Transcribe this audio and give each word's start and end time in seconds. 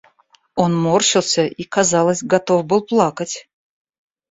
Он 0.55 0.75
морщился 0.75 1.45
и, 1.45 1.63
казалось, 1.63 2.23
готов 2.23 2.65
был 2.65 2.81
плакать. 2.81 3.47